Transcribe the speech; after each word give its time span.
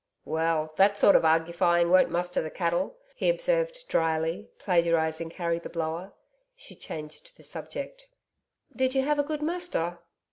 'Well, 0.25 0.73
that 0.77 0.97
sort 0.97 1.15
of 1.15 1.21
argufying 1.21 1.91
won't 1.91 2.09
muster 2.09 2.41
the 2.41 2.49
cattle,' 2.49 2.97
he 3.15 3.29
observed 3.29 3.87
drily, 3.87 4.49
plagiarising 4.57 5.29
Harry 5.33 5.59
the 5.59 5.69
Blower. 5.69 6.13
She 6.55 6.73
changed 6.75 7.37
the 7.37 7.43
subject. 7.43 8.07
'Did 8.75 8.95
you 8.95 9.03
have 9.03 9.19
a 9.19 9.23
good 9.23 9.43
muster?' 9.43 9.99